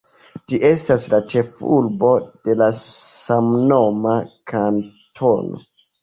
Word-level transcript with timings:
Ĝi 0.51 0.59
estas 0.67 1.03
la 1.13 1.17
ĉefurbo 1.33 2.13
de 2.49 2.55
la 2.61 2.69
samnoma 2.79 4.15
kantono. 4.53 5.61